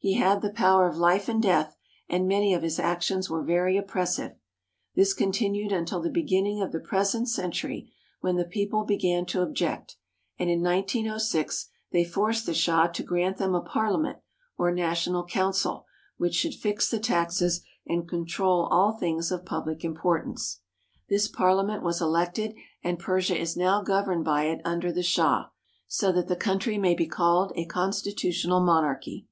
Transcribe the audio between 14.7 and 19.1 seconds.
national council, which should fix the taxes and control all